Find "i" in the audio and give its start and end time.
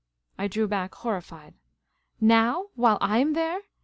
0.35-0.47, 3.01-3.19